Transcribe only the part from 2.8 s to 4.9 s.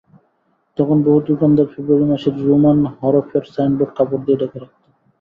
হরফের সাইনবোর্ড কাপড় দিয়ে ঢেকে রাখত।